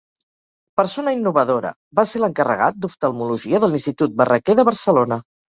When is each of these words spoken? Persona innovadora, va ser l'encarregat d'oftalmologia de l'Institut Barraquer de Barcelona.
Persona 0.79 1.13
innovadora, 1.17 1.73
va 2.01 2.07
ser 2.13 2.23
l'encarregat 2.23 2.81
d'oftalmologia 2.87 3.63
de 3.67 3.73
l'Institut 3.75 4.17
Barraquer 4.23 4.61
de 4.63 4.71
Barcelona. 4.73 5.25